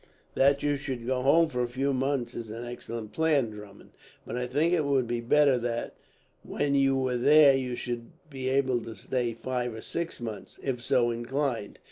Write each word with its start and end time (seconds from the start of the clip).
"That 0.33 0.63
you 0.63 0.77
should 0.77 1.05
go 1.05 1.21
home 1.21 1.47
for 1.47 1.61
a 1.61 1.67
few 1.67 1.93
months 1.93 2.33
is 2.33 2.49
an 2.49 2.65
excellent 2.65 3.11
plan, 3.13 3.51
Drummond; 3.51 3.91
but 4.25 4.35
I 4.35 4.47
think 4.47 4.73
it 4.73 4.83
would 4.83 5.05
be 5.05 5.21
better 5.21 5.59
that, 5.59 5.93
when 6.41 6.73
you 6.73 6.95
were 6.97 7.17
there, 7.17 7.55
you 7.55 7.75
should 7.75 8.07
be 8.27 8.49
able 8.49 8.81
to 8.85 8.95
stay 8.95 9.33
five 9.35 9.75
or 9.75 9.81
six 9.81 10.19
months, 10.19 10.57
if 10.63 10.81
so 10.81 11.11
inclined. 11.11 11.77